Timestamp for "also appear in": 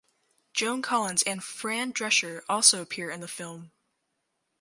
2.49-3.19